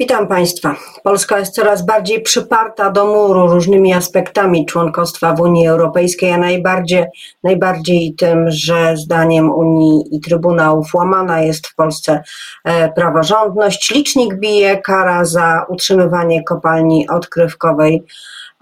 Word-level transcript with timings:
Witam 0.00 0.28
Państwa. 0.28 0.76
Polska 1.02 1.38
jest 1.38 1.54
coraz 1.54 1.86
bardziej 1.86 2.22
przyparta 2.22 2.90
do 2.90 3.06
muru 3.06 3.46
różnymi 3.46 3.94
aspektami 3.94 4.66
członkostwa 4.66 5.34
w 5.34 5.40
Unii 5.40 5.66
Europejskiej, 5.66 6.30
a 6.30 6.38
najbardziej, 6.38 7.04
najbardziej 7.42 8.14
tym, 8.14 8.50
że 8.50 8.96
zdaniem 8.96 9.50
Unii 9.50 10.02
i 10.12 10.20
Trybunałów 10.20 10.94
łamana 10.94 11.42
jest 11.42 11.66
w 11.66 11.74
Polsce 11.74 12.22
e, 12.64 12.92
praworządność. 12.92 13.90
Licznik 13.90 14.34
bije, 14.34 14.80
kara 14.82 15.24
za 15.24 15.66
utrzymywanie 15.68 16.44
kopalni 16.44 17.08
odkrywkowej 17.08 18.04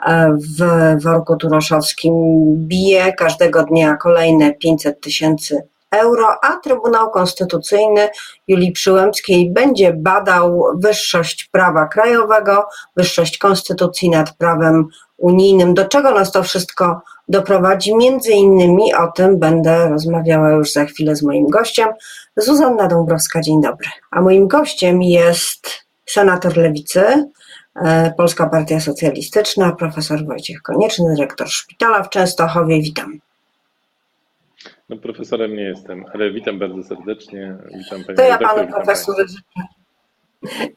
e, 0.07 0.37
w 0.59 1.03
worku 1.03 1.37
turoszowskim 1.37 2.15
bije 2.57 3.13
każdego 3.13 3.63
dnia 3.63 3.97
kolejne 3.97 4.55
500 4.55 5.01
tysięcy 5.01 5.63
euro, 5.91 6.27
a 6.43 6.57
Trybunał 6.57 7.11
Konstytucyjny 7.11 8.09
Julii 8.49 8.73
Przyłębskiej 8.73 9.51
będzie 9.51 9.93
badał 9.93 10.65
wyższość 10.75 11.49
prawa 11.53 11.87
krajowego, 11.87 12.69
wyższość 12.97 13.39
konstytucji 13.39 14.11
nad 14.11 14.37
prawem 14.37 14.89
unijnym. 15.17 15.75
Do 15.75 15.85
czego 15.85 16.11
nas 16.11 16.33
to 16.33 16.43
wszystko 16.43 17.01
doprowadzi? 17.29 17.97
Między 17.97 18.33
innymi 18.33 18.95
o 18.95 19.13
tym 19.13 19.39
będę 19.39 19.89
rozmawiała 19.89 20.51
już 20.51 20.73
za 20.73 20.85
chwilę 20.85 21.17
z 21.17 21.23
moim 21.23 21.47
gościem, 21.47 21.89
Zuzanna 22.37 22.89
Dąbrowska. 22.89 23.41
Dzień 23.41 23.63
dobry. 23.63 23.89
A 24.11 24.21
moim 24.21 24.49
gościem 24.49 25.03
jest 25.03 25.87
senator 26.07 26.57
Lewicy, 26.57 27.31
e, 27.85 28.13
Polska 28.17 28.47
Partia 28.47 28.81
Socjalistyczna, 28.81 29.73
profesor 29.73 30.27
Wojciech 30.27 30.63
Konieczny, 30.63 31.15
dyrektor 31.15 31.49
szpitala 31.49 32.03
w 32.03 32.09
Częstochowie. 32.09 32.83
Witam. 32.83 33.19
No 34.89 34.97
profesorem 34.97 35.57
nie 35.57 35.63
jestem, 35.63 36.05
ale 36.15 36.31
witam 36.31 36.59
bardzo 36.59 36.83
serdecznie. 36.83 37.57
Witam 37.79 38.05
panią 38.05 38.17
to 38.17 38.23
ja 38.23 38.39
panu 38.39 38.69
profesorze 38.73 39.25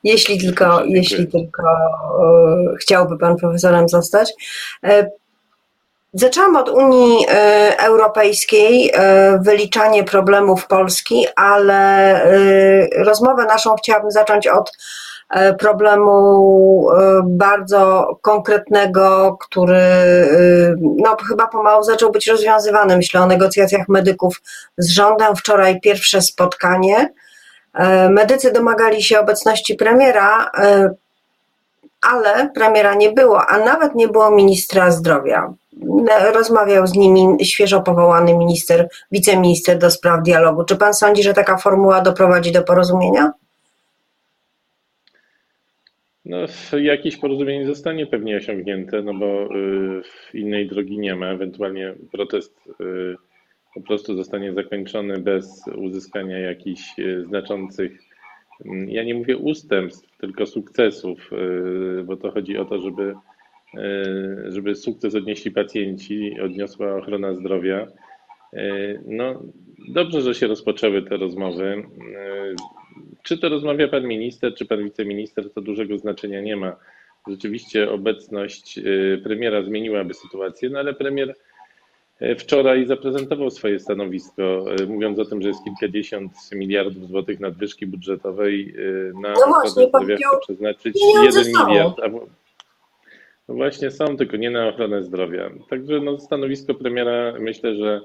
Jeśli 0.04 0.40
tylko, 0.40 0.84
jeśli 0.86 1.28
tylko 1.28 1.64
e, 1.64 2.76
chciałby 2.82 3.18
pan 3.18 3.36
profesorem 3.36 3.90
zostać. 3.90 4.34
E, 4.84 5.10
zaczęłam 6.14 6.56
od 6.56 6.70
Unii 6.70 7.26
e, 7.30 7.78
Europejskiej, 7.80 8.92
wyliczanie 9.42 10.04
problemów 10.04 10.68
Polski, 10.68 11.26
ale 11.36 12.22
rozmowę 12.98 13.46
naszą 13.46 13.76
chciałabym 13.76 14.12
zacząć 14.12 14.48
od 14.48 14.72
E, 14.72 15.19
problemu 15.60 16.88
e, 16.92 17.22
bardzo 17.26 18.08
konkretnego, 18.22 19.38
który 19.42 19.76
e, 19.76 20.76
no, 20.80 21.18
chyba 21.28 21.48
pomału 21.48 21.84
zaczął 21.84 22.12
być 22.12 22.28
rozwiązywany. 22.28 22.98
Myślę 22.98 23.22
o 23.22 23.28
negocjacjach 23.28 23.88
medyków 23.90 24.42
z 24.78 24.90
rządem. 24.90 25.36
Wczoraj 25.36 25.82
pierwsze 25.82 26.22
spotkanie. 26.22 27.14
Medycy 28.10 28.52
domagali 28.52 29.04
się 29.04 29.20
obecności 29.20 29.76
premiera, 29.76 30.52
ale 32.02 32.50
premiera 32.56 32.94
nie 32.94 33.12
było, 33.12 33.46
a 33.46 33.58
nawet 33.58 33.96
nie 33.96 34.08
było 34.08 34.32
ministra 34.32 34.92
zdrowia. 34.92 35.54
Rozmawiał 36.34 36.88
z 36.88 36.94
nimi 36.94 37.46
świeżo 37.46 37.82
powołany 37.82 38.38
minister, 38.38 38.88
wiceminister 39.12 39.78
do 39.78 39.92
spraw 39.92 40.24
dialogu. 40.24 40.64
Czy 40.64 40.76
pan 40.76 40.94
sądzi, 40.94 41.24
że 41.24 41.34
taka 41.34 41.58
formuła 41.58 42.02
doprowadzi 42.02 42.52
do 42.52 42.64
porozumienia? 42.64 43.32
No, 46.26 46.38
jakieś 46.80 47.18
porozumienie 47.18 47.66
zostanie 47.66 48.08
pewnie 48.08 48.38
osiągnięte, 48.38 49.02
no 49.02 49.14
bo 49.14 49.56
y, 49.56 50.02
innej 50.34 50.68
drogi 50.68 51.00
nie 51.00 51.16
ma. 51.16 51.28
Ewentualnie 51.28 51.96
protest 52.12 52.70
y, 52.82 53.16
po 53.74 53.82
prostu 53.82 54.16
zostanie 54.16 54.54
zakończony 54.54 55.18
bez 55.18 55.66
uzyskania 55.76 56.40
jakichś 56.40 57.00
y, 57.00 57.26
znaczących, 57.26 58.02
mm, 58.66 58.90
ja 58.90 59.04
nie 59.04 59.16
mówię 59.16 59.38
ustępstw, 59.38 60.18
tylko 60.18 60.46
sukcesów, 60.46 61.30
bo 62.06 62.18
to 62.18 62.32
chodzi 62.32 62.58
o 62.58 62.66
to, 62.66 62.82
żeby, 62.82 63.16
żeby 64.48 64.76
sukces 64.76 65.16
odnieśli 65.16 65.52
pacjenci, 65.52 66.40
odniosła 66.42 66.96
ochrona 66.96 67.34
zdrowia. 67.34 67.88
No, 69.06 69.44
dobrze, 69.88 70.22
że 70.22 70.36
się 70.36 70.48
rozpoczęły 70.48 71.02
te 71.02 71.18
rozmowy. 71.18 71.84
Czy 73.24 73.38
to 73.38 73.50
rozmawia 73.50 73.88
pan 73.88 74.08
minister, 74.08 74.54
czy 74.54 74.66
pan 74.66 74.84
wiceminister, 74.84 75.54
to 75.54 75.62
dużego 75.62 75.98
znaczenia 75.98 76.42
nie 76.42 76.56
ma. 76.56 76.76
Rzeczywiście 77.28 77.92
obecność 77.92 78.78
y, 78.78 79.22
premiera 79.24 79.64
zmieniłaby 79.64 80.14
sytuację, 80.14 80.70
no 80.70 80.80
ale 80.80 80.94
premier 80.94 81.36
y, 82.22 82.36
wczoraj 82.36 82.86
zaprezentował 82.86 83.52
swoje 83.52 83.80
stanowisko, 83.80 84.66
y, 84.82 84.88
mówiąc 84.88 85.20
o 85.20 85.26
tym, 85.26 85.42
że 85.42 85.48
jest 85.48 85.64
kilkadziesiąt 85.64 86.32
miliardów 86.52 87.08
złotych 87.08 87.40
nadwyżki 87.40 87.88
budżetowej 87.88 88.74
na 89.22 89.34
no 89.34 89.48
właśnie, 89.48 89.88
zdrowia 89.88 90.18
przeznaczyć 90.42 90.98
jeden 91.24 91.48
miliard. 91.48 92.00
A, 92.00 92.08
no 93.50 93.56
właśnie 93.56 93.92
są, 93.92 94.18
tylko 94.18 94.38
nie 94.38 94.50
na 94.50 94.68
ochronę 94.68 95.04
zdrowia. 95.04 95.50
Także 95.70 96.00
no, 96.00 96.20
stanowisko 96.20 96.74
premiera 96.74 97.34
myślę, 97.40 97.76
że 97.76 98.02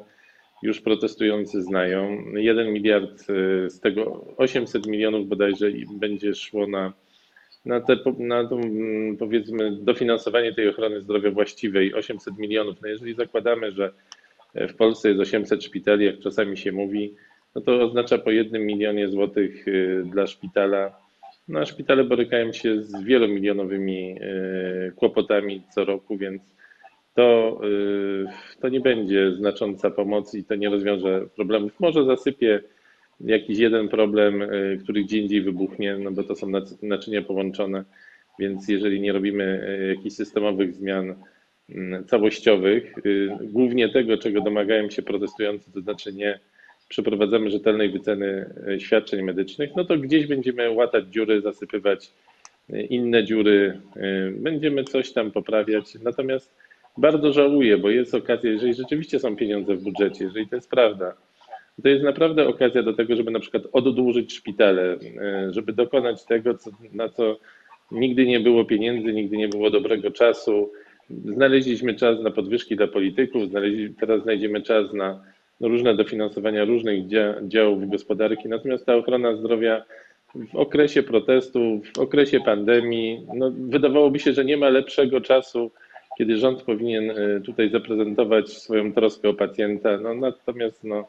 już 0.62 0.80
protestujący 0.80 1.62
znają. 1.62 2.24
1 2.34 2.72
miliard 2.72 3.30
y, 3.30 3.70
z 3.70 3.80
tego 3.80 4.24
800 4.36 4.86
milionów 4.86 5.28
bodajże 5.28 5.66
będzie 5.98 6.34
szło 6.34 6.66
na, 6.66 6.92
na, 7.64 7.80
te, 7.80 7.96
na 8.18 8.48
to, 8.48 8.56
mm, 8.56 9.16
powiedzmy 9.16 9.72
dofinansowanie 9.72 10.54
tej 10.54 10.68
ochrony 10.68 11.00
zdrowia 11.00 11.30
właściwej 11.30 11.94
800 11.94 12.38
milionów. 12.38 12.82
No 12.82 12.88
jeżeli 12.88 13.14
zakładamy, 13.14 13.70
że 13.72 13.92
w 14.54 14.74
Polsce 14.74 15.08
jest 15.08 15.20
800 15.20 15.64
szpitali, 15.64 16.06
jak 16.06 16.18
czasami 16.20 16.56
się 16.56 16.72
mówi, 16.72 17.14
no 17.54 17.60
to 17.60 17.82
oznacza 17.82 18.18
po 18.18 18.30
jednym 18.30 18.66
milionie 18.66 19.08
złotych 19.08 19.68
y, 19.68 20.04
dla 20.12 20.26
szpitala. 20.26 20.96
No 21.48 21.60
a 21.60 21.66
szpitale 21.66 22.04
borykają 22.04 22.52
się 22.52 22.82
z 22.82 23.02
wielomilionowymi 23.02 24.16
y, 24.20 24.92
kłopotami 24.96 25.62
co 25.74 25.84
roku, 25.84 26.16
więc 26.16 26.54
to, 27.14 27.60
y, 27.64 28.60
to 28.60 28.68
nie 28.68 28.80
będzie 28.80 29.32
znacząca 29.32 29.90
pomoc 29.90 30.34
i 30.34 30.44
to 30.44 30.54
nie 30.54 30.68
rozwiąże 30.68 31.26
problemów. 31.36 31.80
Może 31.80 32.04
zasypie 32.04 32.60
jakiś 33.20 33.58
jeden 33.58 33.88
problem, 33.88 34.42
y, 34.42 34.78
który 34.82 35.04
gdzie 35.04 35.18
indziej 35.18 35.42
wybuchnie, 35.42 35.96
no 35.98 36.10
bo 36.10 36.22
to 36.22 36.36
są 36.36 36.46
naczynia 36.82 37.22
połączone, 37.22 37.84
więc 38.38 38.68
jeżeli 38.68 39.00
nie 39.00 39.12
robimy 39.12 39.68
y, 39.82 39.94
jakichś 39.96 40.16
systemowych 40.16 40.74
zmian 40.74 41.14
mm, 41.70 42.04
całościowych, 42.04 42.94
głównie 43.40 43.88
tego, 43.88 44.18
czego 44.18 44.40
domagają 44.40 44.90
się 44.90 45.02
protestujący, 45.02 45.72
to 45.72 45.80
znaczy 45.80 46.12
nie 46.12 46.40
przeprowadzamy 46.88 47.50
rzetelnej 47.50 47.90
wyceny 47.90 48.54
świadczeń 48.78 49.22
medycznych, 49.22 49.70
no 49.76 49.84
to 49.84 49.98
gdzieś 49.98 50.26
będziemy 50.26 50.70
łatać 50.70 51.04
dziury, 51.06 51.40
zasypywać 51.40 52.12
inne 52.90 53.24
dziury, 53.24 53.80
będziemy 54.32 54.84
coś 54.84 55.12
tam 55.12 55.30
poprawiać, 55.30 55.94
natomiast 56.02 56.54
bardzo 56.98 57.32
żałuję, 57.32 57.78
bo 57.78 57.90
jest 57.90 58.14
okazja, 58.14 58.50
jeżeli 58.50 58.74
rzeczywiście 58.74 59.18
są 59.18 59.36
pieniądze 59.36 59.74
w 59.76 59.82
budżecie, 59.82 60.24
jeżeli 60.24 60.48
to 60.48 60.56
jest 60.56 60.70
prawda, 60.70 61.14
to 61.82 61.88
jest 61.88 62.04
naprawdę 62.04 62.48
okazja 62.48 62.82
do 62.82 62.92
tego, 62.92 63.16
żeby 63.16 63.30
na 63.30 63.40
przykład 63.40 63.62
oddłużyć 63.72 64.34
szpitale, 64.34 64.82
e, 64.82 65.52
żeby 65.52 65.72
dokonać 65.72 66.24
tego, 66.24 66.54
co, 66.54 66.70
na 66.92 67.08
co 67.08 67.36
nigdy 67.92 68.26
nie 68.26 68.40
było 68.40 68.64
pieniędzy, 68.64 69.12
nigdy 69.12 69.36
nie 69.36 69.48
było 69.48 69.70
dobrego 69.70 70.10
czasu. 70.10 70.72
Znaleźliśmy 71.24 71.94
czas 71.94 72.20
na 72.20 72.30
podwyżki 72.30 72.76
dla 72.76 72.86
polityków, 72.86 73.42
teraz 74.00 74.22
znajdziemy 74.22 74.62
czas 74.62 74.92
na 74.92 75.24
różne 75.60 75.94
dofinansowania 75.96 76.64
różnych 76.64 77.06
dzia 77.06 77.34
działów 77.42 77.90
gospodarki, 77.90 78.48
natomiast 78.48 78.86
ta 78.86 78.96
ochrona 78.96 79.36
zdrowia 79.36 79.84
w 80.34 80.56
okresie 80.56 81.02
protestu, 81.02 81.80
w 81.94 81.98
okresie 81.98 82.40
pandemii, 82.40 83.26
no, 83.34 83.52
wydawałoby 83.58 84.18
się, 84.18 84.32
że 84.32 84.44
nie 84.44 84.56
ma 84.56 84.68
lepszego 84.68 85.20
czasu 85.20 85.70
kiedy 86.18 86.36
rząd 86.36 86.62
powinien 86.62 87.10
e, 87.10 87.40
tutaj 87.40 87.70
zaprezentować 87.70 88.52
swoją 88.52 88.92
troskę 88.92 89.28
o 89.28 89.34
pacjenta, 89.34 89.98
no 89.98 90.14
natomiast 90.14 90.84
no, 90.84 91.08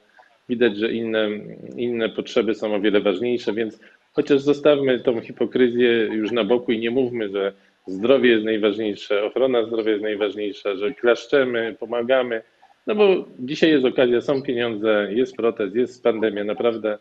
widać, 0.50 0.78
że 0.78 0.92
inne, 0.92 1.30
inne 1.78 2.10
potrzeby 2.10 2.56
są 2.56 2.76
o 2.76 2.80
wiele 2.80 3.02
ważniejsze, 3.02 3.54
więc 3.54 3.80
chociaż 4.14 4.42
zostawmy 4.42 5.00
tą 5.00 5.22
hipokryzję 5.22 5.90
już 5.92 6.32
na 6.32 6.44
boku 6.44 6.72
i 6.72 6.80
nie 6.80 6.92
mówmy, 6.92 7.30
że 7.30 7.54
zdrowie 7.88 8.30
jest 8.30 8.46
najważniejsze, 8.46 9.24
ochrona 9.24 9.66
zdrowia 9.66 9.92
jest 9.92 10.04
najważniejsza, 10.04 10.76
że 10.76 10.94
klaszczemy, 10.94 11.76
pomagamy, 11.80 12.42
no 12.88 12.96
bo 12.96 13.26
dzisiaj 13.40 13.70
jest 13.70 13.86
okazja, 13.86 14.22
są 14.22 14.42
pieniądze, 14.42 15.08
jest 15.12 15.36
protest, 15.36 15.76
jest 15.76 16.04
pandemia, 16.04 16.44
naprawdę 16.44 16.98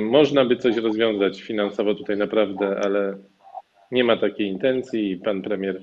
można 0.00 0.44
by 0.44 0.56
coś 0.56 0.76
rozwiązać 0.76 1.42
finansowo 1.42 1.94
tutaj 1.94 2.16
naprawdę, 2.16 2.80
ale 2.84 3.18
nie 3.92 4.04
ma 4.04 4.16
takiej 4.16 4.46
intencji 4.46 5.10
i 5.10 5.16
pan 5.16 5.42
premier 5.42 5.82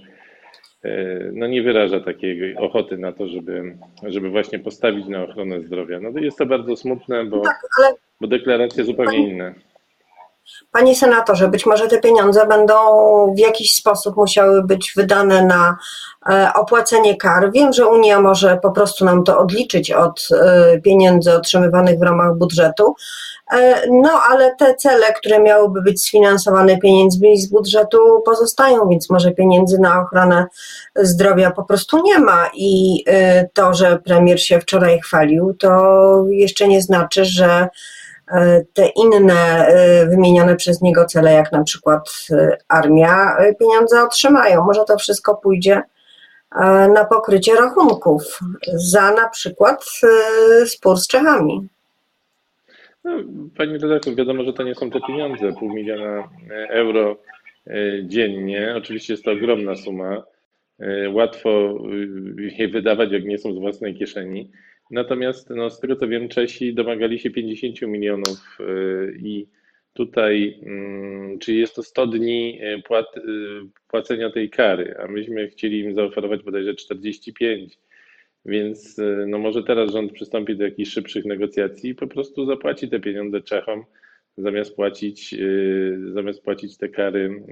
no 1.34 1.48
nie 1.48 1.62
wyraża 1.64 2.00
takiej 2.00 2.56
ochoty 2.56 2.98
na 2.98 3.12
to, 3.12 3.28
żeby, 3.28 3.78
żeby 4.04 4.30
właśnie 4.30 4.60
postawić 4.60 5.08
na 5.08 5.24
ochronę 5.24 5.62
zdrowia. 5.62 6.00
No 6.00 6.14
to 6.14 6.20
jest 6.20 6.38
to 6.38 6.46
bardzo 6.46 6.76
smutne, 6.76 7.26
bo, 7.26 7.42
tak, 7.42 7.60
bo 8.22 8.28
deklaracje 8.28 8.84
zupełnie 8.84 9.30
inne. 9.30 9.54
Panie 10.72 10.96
senatorze, 10.96 11.48
być 11.48 11.66
może 11.66 11.88
te 11.88 12.00
pieniądze 12.00 12.48
będą 12.48 12.76
w 13.36 13.40
jakiś 13.40 13.76
sposób 13.76 14.16
musiały 14.16 14.64
być 14.64 14.94
wydane 14.96 15.46
na 15.46 15.78
e, 16.30 16.52
opłacenie 16.54 17.18
kar. 17.18 17.52
Wiem, 17.52 17.74
że 17.74 17.88
Unia 17.88 18.22
może 18.22 18.60
po 18.62 18.72
prostu 18.72 19.06
nam 19.06 19.24
to 19.24 19.40
odliczyć 19.40 19.92
od 19.92 20.28
e, 20.32 20.80
pieniędzy 20.80 21.34
otrzymywanych 21.34 22.00
w 22.00 22.02
ramach 22.02 22.38
budżetu, 22.38 22.96
e, 23.52 23.82
no 23.92 24.12
ale 24.30 24.56
te 24.56 24.76
cele, 24.76 25.14
które 25.14 25.40
miałyby 25.40 25.82
być 25.82 26.04
sfinansowane 26.04 26.78
pieniędzmi 26.78 27.42
z 27.42 27.50
budżetu 27.50 27.98
pozostają, 28.26 28.90
więc 28.90 29.10
może 29.10 29.32
pieniędzy 29.32 29.80
na 29.80 30.02
ochronę 30.02 30.46
zdrowia 30.96 31.52
po 31.52 31.64
prostu 31.64 32.04
nie 32.04 32.20
ma 32.20 32.50
i 32.54 33.04
to, 33.54 33.74
że 33.74 34.00
premier 34.00 34.42
się 34.42 34.60
wczoraj 34.60 35.00
chwalił, 35.00 35.54
to 35.60 36.24
jeszcze 36.30 36.68
nie 36.68 36.82
znaczy, 36.82 37.26
że 37.26 37.68
te 38.74 38.88
inne 38.96 39.68
e, 39.68 40.06
wymienione 40.08 40.56
przez 40.56 40.82
niego 40.82 41.06
cele, 41.06 41.34
jak 41.34 41.52
na 41.52 41.64
przykład 41.64 42.28
e, 42.32 42.58
armia, 42.68 43.38
pieniądze 43.60 44.04
otrzymają. 44.04 44.66
Może 44.66 44.86
to 44.88 44.98
wszystko 44.98 45.36
pójdzie 45.36 45.82
na 46.94 47.06
pokrycie 47.06 47.56
rachunków 47.56 48.40
za 48.74 49.12
na 49.12 49.30
przykład 49.30 49.86
spór 50.66 50.98
z 50.98 51.08
Czechami. 51.08 51.68
No, 53.04 53.12
pani 53.58 53.78
redaktor, 53.78 54.16
wiadomo, 54.16 54.44
że 54.44 54.54
to 54.54 54.64
nie 54.64 54.76
są 54.76 54.92
te 54.92 55.00
pieniądze, 55.08 55.54
pół 55.60 55.74
miliona 55.74 56.30
euro 56.70 57.18
dziennie. 58.04 58.74
Oczywiście 58.78 59.14
jest 59.14 59.24
to 59.24 59.32
ogromna 59.32 59.76
suma. 59.76 60.24
Łatwo 61.14 61.50
je 62.58 62.68
wydawać, 62.68 63.12
jak 63.12 63.26
nie 63.26 63.38
są 63.38 63.54
z 63.54 63.60
własnej 63.60 63.96
kieszeni. 63.96 64.52
Natomiast 64.92 65.50
no, 65.50 65.70
z 65.70 65.80
tego 65.80 65.96
co 65.96 66.08
wiem, 66.08 66.30
Czesi 66.30 66.74
domagali 66.74 67.20
się 67.20 67.30
50 67.30 67.82
milionów 67.82 68.58
y, 68.60 69.18
i 69.20 69.48
tutaj, 69.94 70.60
mm, 70.64 71.40
czy 71.40 71.54
jest 71.54 71.76
to 71.76 71.84
100 71.84 72.08
dni 72.08 72.60
y, 72.64 72.82
płat, 72.82 73.18
y, 73.18 73.22
płacenia 73.88 74.30
tej 74.30 74.50
kary, 74.50 74.96
a 75.00 75.08
myśmy 75.08 75.48
chcieli 75.48 75.80
im 75.80 75.96
zaoferować 75.96 76.44
bodajże 76.44 76.76
45. 76.76 77.78
Więc 78.46 79.02
no 79.28 79.38
może 79.38 79.64
teraz 79.64 79.92
rząd 79.92 80.12
przystąpi 80.12 80.56
do 80.56 80.64
jakichś 80.64 80.92
szybszych 80.92 81.26
negocjacji 81.26 81.90
i 81.90 81.96
po 81.96 82.08
prostu 82.08 82.46
zapłaci 82.46 82.90
te 82.90 83.00
pieniądze 83.00 83.42
Czechom, 83.42 83.86
zamiast 84.38 84.76
płacić, 84.76 85.36
zamiast 86.14 86.44
płacić 86.44 86.78
te 86.78 86.90
kary, 86.90 87.44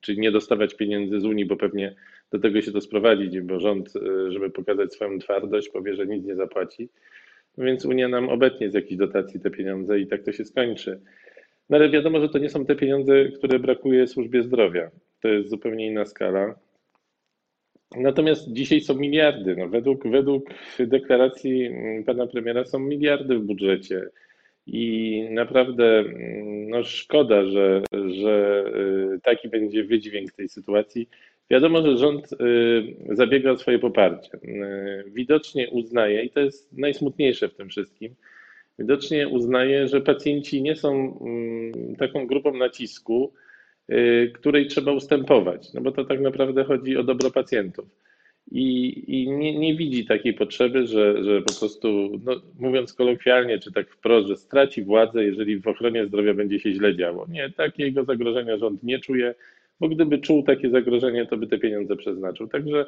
czyli 0.00 0.20
nie 0.20 0.32
dostawać 0.32 0.74
pieniędzy 0.74 1.20
z 1.20 1.24
Unii, 1.24 1.44
bo 1.44 1.56
pewnie 1.56 1.94
do 2.34 2.40
tego 2.40 2.62
się 2.62 2.72
to 2.72 2.80
sprowadzić, 2.80 3.40
bo 3.40 3.60
rząd, 3.60 3.92
e, 3.96 4.32
żeby 4.32 4.50
pokazać 4.50 4.94
swoją 4.94 5.18
twardość, 5.18 5.68
powie, 5.68 5.94
że 5.94 6.06
nic 6.06 6.24
nie 6.24 6.34
zapłaci. 6.34 6.88
Więc 7.58 7.86
Unia 7.86 8.08
nam 8.08 8.28
obetnie 8.28 8.70
z 8.70 8.74
jakichś 8.74 8.96
dotacji 8.96 9.40
te 9.40 9.50
pieniądze 9.50 10.00
i 10.00 10.06
tak 10.06 10.22
to 10.22 10.32
się 10.32 10.44
skończy. 10.44 11.00
No 11.70 11.76
ale 11.76 11.90
wiadomo, 11.90 12.20
że 12.20 12.28
to 12.28 12.38
nie 12.38 12.50
są 12.50 12.66
te 12.66 12.76
pieniądze, 12.76 13.24
które 13.24 13.58
brakuje 13.58 14.06
służbie 14.06 14.42
zdrowia. 14.42 14.90
To 15.20 15.28
jest 15.28 15.50
zupełnie 15.50 15.86
inna 15.86 16.04
skala. 16.04 16.54
Natomiast 17.96 18.52
dzisiaj 18.52 18.80
są 18.80 18.94
miliardy. 18.94 19.56
No 19.56 19.68
według, 19.68 20.08
według 20.08 20.50
deklaracji 20.78 21.66
mm, 21.66 22.04
pana 22.04 22.26
premiera 22.26 22.64
są 22.64 22.78
miliardy 22.78 23.38
w 23.38 23.42
budżecie. 23.42 24.08
I 24.66 25.28
naprawdę 25.30 25.98
mm, 25.98 26.68
no 26.68 26.82
szkoda, 26.82 27.44
że, 27.44 27.82
że 27.92 28.64
e, 29.14 29.20
taki 29.20 29.48
będzie 29.48 29.84
wydźwięk 29.84 30.32
tej 30.32 30.48
sytuacji. 30.48 31.08
Wiadomo, 31.50 31.82
że 31.82 31.98
rząd 31.98 32.32
y, 32.32 32.36
zabiega 33.08 33.50
o 33.50 33.56
swoje 33.56 33.78
poparcie. 33.78 34.30
Y, 34.34 35.10
widocznie 35.10 35.70
uznaje, 35.70 36.22
i 36.22 36.30
to 36.30 36.40
jest 36.40 36.72
najsmutniejsze 36.72 37.48
w 37.48 37.54
tym 37.54 37.68
wszystkim, 37.68 38.14
widocznie 38.78 39.28
uznaje, 39.28 39.88
że 39.88 40.00
pacjenci 40.00 40.62
nie 40.62 40.76
są 40.76 41.20
mm, 41.20 41.96
taką 41.96 42.26
grupą 42.26 42.56
nacisku, 42.56 43.32
y, 43.90 44.32
której 44.34 44.66
trzeba 44.66 44.92
ustępować, 44.92 45.72
no 45.72 45.80
bo 45.80 45.92
to 45.92 46.04
tak 46.04 46.20
naprawdę 46.20 46.64
chodzi 46.64 46.96
o 46.96 47.02
dobro 47.02 47.30
pacjentów. 47.30 47.86
I, 48.50 49.04
i 49.06 49.30
nie, 49.30 49.58
nie, 49.58 49.76
widzi 49.76 50.06
takiej 50.06 50.34
potrzeby, 50.34 50.86
że, 50.86 51.24
że 51.24 51.42
po 51.42 51.54
prostu, 51.58 52.10
no, 52.24 52.32
mówiąc 52.58 52.92
kolokwialnie, 52.92 53.58
czy 53.58 53.72
tak 53.72 53.90
wprost, 53.90 54.28
że 54.28 54.36
straci 54.36 54.82
władzę, 54.82 55.24
jeżeli 55.24 55.60
w 55.60 55.68
ochronie 55.68 56.06
zdrowia 56.06 56.34
będzie 56.34 56.60
się 56.60 56.72
źle 56.72 56.96
działo. 56.96 57.26
Nie, 57.28 57.50
takiego 57.50 58.04
zagrożenia 58.04 58.56
rząd 58.56 58.82
nie 58.82 58.98
czuje 58.98 59.34
bo 59.80 59.88
gdyby 59.88 60.18
czuł 60.18 60.42
takie 60.42 60.70
zagrożenie, 60.70 61.26
to 61.26 61.36
by 61.36 61.46
te 61.46 61.58
pieniądze 61.58 61.96
przeznaczył. 61.96 62.48
Także 62.48 62.86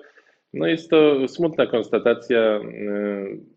no 0.55 0.67
jest 0.67 0.91
to 0.91 1.29
smutna 1.29 1.67
konstatacja 1.67 2.41
e, 2.41 2.61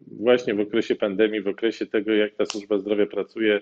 właśnie 0.08 0.54
w 0.54 0.60
okresie 0.60 0.96
pandemii, 0.96 1.42
w 1.42 1.48
okresie 1.48 1.86
tego, 1.86 2.14
jak 2.14 2.36
ta 2.36 2.46
służba 2.46 2.78
zdrowia 2.78 3.06
pracuje, 3.06 3.62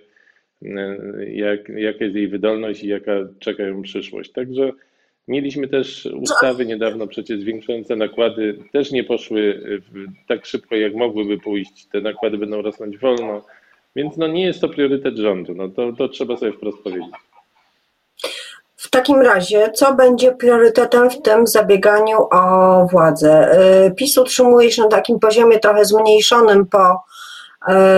e, 0.65 0.97
jak, 1.29 1.69
jaka 1.69 2.03
jest 2.03 2.15
jej 2.15 2.27
wydolność 2.27 2.83
i 2.83 2.87
jaka 2.87 3.11
czeka 3.39 3.63
ją 3.63 3.81
przyszłość. 3.81 4.31
Także 4.31 4.71
mieliśmy 5.27 5.67
też 5.67 6.05
ustawy 6.05 6.65
niedawno 6.65 7.07
przecież 7.07 7.39
zwiększające 7.39 7.95
nakłady, 7.95 8.57
też 8.71 8.91
nie 8.91 9.03
poszły 9.03 9.61
tak 10.27 10.45
szybko, 10.45 10.75
jak 10.75 10.95
mogłyby 10.95 11.37
pójść. 11.37 11.85
Te 11.85 12.01
nakłady 12.01 12.37
będą 12.37 12.61
rosnąć 12.61 12.97
wolno, 12.97 13.45
więc 13.95 14.17
no 14.17 14.27
nie 14.27 14.45
jest 14.45 14.61
to 14.61 14.69
priorytet 14.69 15.17
rządu. 15.17 15.55
No 15.55 15.69
to, 15.69 15.93
to 15.93 16.07
trzeba 16.07 16.37
sobie 16.37 16.51
wprost 16.51 16.83
powiedzieć. 16.83 17.26
Takim 18.97 19.21
razie, 19.21 19.71
co 19.71 19.93
będzie 19.93 20.31
priorytetem 20.31 21.09
w 21.09 21.21
tym 21.21 21.47
zabieganiu 21.47 22.17
o 22.31 22.85
władzę? 22.91 23.59
Y, 23.85 23.91
PiS 23.91 24.17
utrzymuje 24.17 24.71
się 24.71 24.81
na 24.81 24.87
takim 24.87 25.19
poziomie 25.19 25.59
trochę 25.59 25.85
zmniejszonym 25.85 26.65
po 26.65 27.03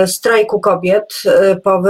y, 0.03 0.07
strajku 0.07 0.59
kobiet, 0.59 1.05
y, 1.25 1.55
po 1.55 1.81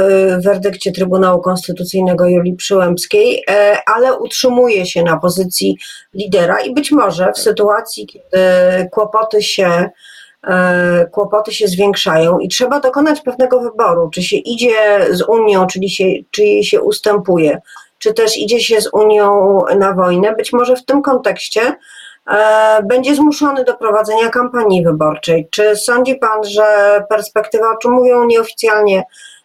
werdykcie 0.43 0.91
Trybunału 0.91 1.41
Konstytucyjnego 1.41 2.27
Julii 2.27 2.55
Przyłębskiej, 2.55 3.43
ale 3.85 4.19
utrzymuje 4.19 4.85
się 4.85 5.03
na 5.03 5.17
pozycji 5.17 5.77
lidera 6.13 6.61
i 6.61 6.73
być 6.73 6.91
może 6.91 7.31
w 7.33 7.39
sytuacji, 7.39 8.07
kiedy 8.07 8.29
kłopoty 8.91 9.43
się 9.43 9.89
kłopoty 11.11 11.53
się 11.53 11.67
zwiększają 11.67 12.39
i 12.39 12.47
trzeba 12.47 12.79
dokonać 12.79 13.21
pewnego 13.21 13.59
wyboru, 13.59 14.09
czy 14.09 14.23
się 14.23 14.37
idzie 14.37 15.07
z 15.11 15.21
Unią, 15.21 15.67
czyli 15.67 15.89
się, 15.89 16.05
czy 16.31 16.43
jej 16.43 16.63
się 16.63 16.81
ustępuje 16.81 17.61
czy 17.99 18.13
też 18.13 18.37
idzie 18.37 18.59
się 18.59 18.81
z 18.81 18.89
Unią 18.93 19.59
na 19.77 19.93
wojnę, 19.93 20.35
być 20.35 20.53
może 20.53 20.75
w 20.75 20.85
tym 20.85 21.01
kontekście 21.01 21.61
e, 22.27 22.83
będzie 22.83 23.15
zmuszony 23.15 23.63
do 23.63 23.73
prowadzenia 23.73 24.29
kampanii 24.29 24.83
wyborczej. 24.83 25.47
Czy 25.51 25.75
sądzi 25.75 26.15
Pan, 26.15 26.43
że 26.43 26.63
perspektywa, 27.09 27.65
o 27.71 27.77
czym 27.77 27.91
mówią 27.91 28.25
nieoficjalnie 28.25 29.03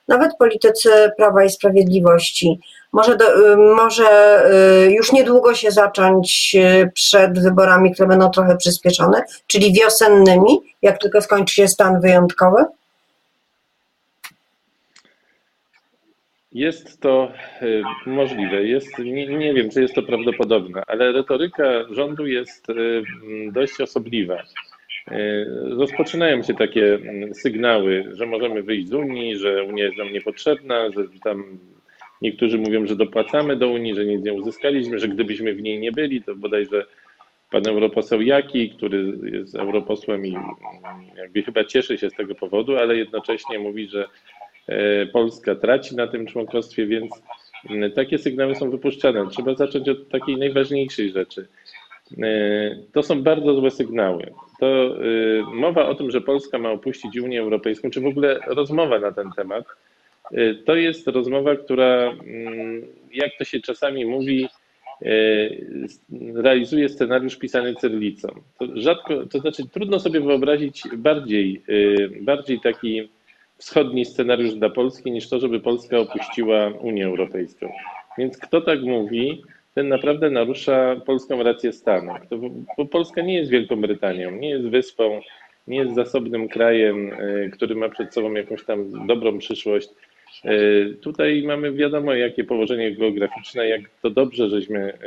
nawet 0.08 0.36
politycy 0.38 0.90
Prawa 1.16 1.44
i 1.44 1.50
Sprawiedliwości, 1.50 2.60
może, 2.94 3.16
do, 3.16 3.52
y, 3.52 3.56
może 3.56 4.42
y, 4.86 4.90
już 4.90 5.12
niedługo 5.12 5.54
się 5.54 5.70
zacząć 5.70 6.56
y, 6.58 6.90
przed 6.94 7.42
wyborami, 7.42 7.92
które 7.92 8.08
będą 8.08 8.30
trochę 8.30 8.56
przyspieszone, 8.56 9.22
czyli 9.46 9.72
wiosennymi, 9.72 10.60
jak 10.82 10.98
tylko 10.98 11.22
skończy 11.22 11.54
się 11.54 11.68
stan 11.68 12.00
wyjątkowy? 12.00 12.64
Jest 16.54 17.00
to 17.00 17.32
y, 17.62 17.82
możliwe, 18.06 18.64
jest, 18.64 18.98
nie, 18.98 19.26
nie, 19.26 19.54
wiem, 19.54 19.70
czy 19.70 19.82
jest 19.82 19.94
to 19.94 20.02
prawdopodobne, 20.02 20.82
ale 20.86 21.12
retoryka 21.12 21.64
rządu 21.90 22.26
jest 22.26 22.70
y, 22.70 23.02
dość 23.52 23.80
osobliwa. 23.80 24.42
Y, 25.12 25.46
rozpoczynają 25.78 26.42
się 26.42 26.54
takie 26.54 26.94
mm, 26.94 27.34
sygnały, 27.34 28.10
że 28.12 28.26
możemy 28.26 28.62
wyjść 28.62 28.88
z 28.88 28.94
Unii, 28.94 29.36
że 29.36 29.64
Unia 29.64 29.84
jest 29.84 29.96
nam 29.96 30.12
niepotrzebna, 30.12 30.90
że 30.90 31.04
tam 31.24 31.58
niektórzy 32.22 32.58
mówią, 32.58 32.86
że 32.86 32.96
dopłacamy 32.96 33.56
do 33.56 33.68
Unii, 33.68 33.94
że 33.94 34.04
nic 34.04 34.24
nie 34.24 34.32
uzyskaliśmy, 34.32 34.98
że 34.98 35.08
gdybyśmy 35.08 35.54
w 35.54 35.62
niej 35.62 35.78
nie 35.78 35.92
byli, 35.92 36.22
to 36.22 36.34
bodajże 36.34 36.86
pan 37.50 37.66
europoseł 37.68 38.20
Jaki, 38.20 38.70
który 38.70 39.18
jest 39.32 39.54
europosłem 39.54 40.26
i 40.26 40.34
mm, 40.34 40.46
jakby 41.16 41.42
chyba 41.42 41.64
cieszy 41.64 41.98
się 41.98 42.10
z 42.10 42.14
tego 42.14 42.34
powodu, 42.34 42.76
ale 42.76 42.96
jednocześnie 42.96 43.58
mówi, 43.58 43.88
że 43.88 44.08
E, 44.08 44.43
Polska 45.12 45.54
traci 45.54 45.96
na 45.96 46.06
tym 46.06 46.26
członkostwie, 46.26 46.86
więc 46.86 47.12
takie 47.94 48.18
sygnały 48.18 48.54
są 48.54 48.70
wypuszczane. 48.70 49.26
Trzeba 49.30 49.54
zacząć 49.54 49.88
od 49.88 50.08
takiej 50.08 50.36
najważniejszej 50.36 51.10
rzeczy. 51.10 51.48
E, 52.22 52.76
to 52.92 53.02
są 53.02 53.22
bardzo 53.22 53.54
złe 53.54 53.70
sygnały. 53.70 54.32
To 54.60 54.66
e, 54.66 55.00
mowa 55.54 55.88
o 55.88 55.94
tym, 55.94 56.10
że 56.10 56.20
Polska 56.20 56.58
ma 56.58 56.70
opuścić 56.70 57.16
Unię 57.16 57.40
Europejską, 57.40 57.90
czy 57.90 58.00
w 58.00 58.06
ogóle 58.06 58.38
rozmowa 58.46 58.98
na 58.98 59.12
ten 59.12 59.30
temat, 59.36 59.64
to 60.64 60.74
jest 60.74 61.06
rozmowa, 61.06 61.56
która, 61.56 62.12
mm, 62.26 62.82
jak 63.14 63.30
to 63.38 63.44
się 63.44 63.60
czasami 63.60 64.04
mówi, 64.04 64.48
realizuje 66.34 66.88
scenariusz 66.88 67.36
pisany 67.36 67.74
cyrylicą. 67.74 68.28
To 68.58 68.66
rzadko, 68.74 69.26
to 69.26 69.38
znaczy 69.38 69.62
trudno 69.72 70.00
sobie 70.00 70.20
wyobrazić 70.20 70.82
bardziej, 70.96 71.62
bardziej 72.20 72.60
taki 72.60 73.08
wschodni 73.58 74.04
scenariusz 74.04 74.54
dla 74.54 74.70
Polski 74.70 75.10
niż 75.10 75.28
to, 75.28 75.38
żeby 75.38 75.60
Polska 75.60 75.98
opuściła 75.98 76.68
Unię 76.80 77.06
Europejską. 77.06 77.72
Więc 78.18 78.38
kto 78.38 78.60
tak 78.60 78.82
mówi, 78.82 79.42
ten 79.74 79.88
naprawdę 79.88 80.30
narusza 80.30 80.96
polską 81.06 81.42
rację 81.42 81.72
stanu. 81.72 82.12
Bo 82.78 82.86
Polska 82.86 83.22
nie 83.22 83.34
jest 83.34 83.50
Wielką 83.50 83.80
Brytanią, 83.80 84.30
nie 84.30 84.50
jest 84.50 84.68
wyspą, 84.68 85.20
nie 85.66 85.78
jest 85.78 85.94
zasobnym 85.94 86.48
krajem, 86.48 87.12
y, 87.12 87.50
który 87.52 87.74
ma 87.74 87.88
przed 87.88 88.14
sobą 88.14 88.32
jakąś 88.32 88.64
tam 88.64 89.06
dobrą 89.06 89.38
przyszłość. 89.38 89.88
Tutaj 91.00 91.42
mamy 91.42 91.72
wiadomo, 91.72 92.14
jakie 92.14 92.44
położenie 92.44 92.92
geograficzne, 92.92 93.68
jak 93.68 93.80
to 94.02 94.10
dobrze, 94.10 94.48
żeśmy 94.48 94.98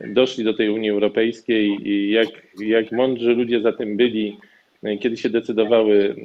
doszli 0.00 0.44
do 0.44 0.54
tej 0.54 0.70
Unii 0.70 0.90
Europejskiej 0.90 1.88
i 1.88 2.10
jak, 2.10 2.28
jak 2.60 2.92
mądrzy 2.92 3.34
ludzie 3.34 3.60
za 3.60 3.72
tym 3.72 3.96
byli, 3.96 4.38
kiedy 5.00 5.16
się 5.16 5.30
decydowały 5.30 6.16